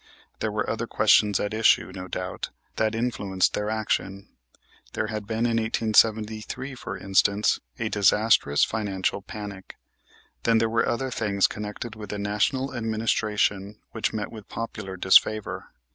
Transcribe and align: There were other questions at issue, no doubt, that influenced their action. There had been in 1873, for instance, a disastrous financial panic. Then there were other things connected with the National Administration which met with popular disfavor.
There 0.39 0.51
were 0.51 0.67
other 0.67 0.87
questions 0.87 1.39
at 1.39 1.53
issue, 1.53 1.91
no 1.93 2.07
doubt, 2.07 2.49
that 2.77 2.95
influenced 2.95 3.53
their 3.53 3.69
action. 3.69 4.29
There 4.93 5.05
had 5.13 5.27
been 5.27 5.45
in 5.45 5.57
1873, 5.61 6.73
for 6.73 6.97
instance, 6.97 7.59
a 7.77 7.87
disastrous 7.87 8.63
financial 8.63 9.21
panic. 9.21 9.75
Then 10.41 10.57
there 10.57 10.67
were 10.69 10.89
other 10.89 11.11
things 11.11 11.45
connected 11.45 11.95
with 11.95 12.09
the 12.09 12.17
National 12.17 12.73
Administration 12.73 13.79
which 13.91 14.11
met 14.11 14.31
with 14.31 14.49
popular 14.49 14.97
disfavor. 14.97 15.67